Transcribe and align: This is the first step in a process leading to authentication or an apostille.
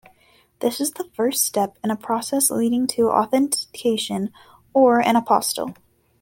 This 0.61 0.81
is 0.81 0.93
the 0.93 1.07
first 1.13 1.43
step 1.43 1.77
in 1.83 1.91
a 1.91 1.95
process 1.95 2.49
leading 2.49 2.87
to 2.87 3.11
authentication 3.11 4.33
or 4.73 4.99
an 4.99 5.13
apostille. 5.13 5.77